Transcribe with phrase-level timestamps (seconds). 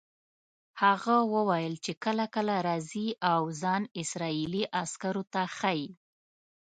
[0.83, 5.85] هغه وویل چې کله کله راځي او ځان اسرائیلي عسکرو ته ښیي.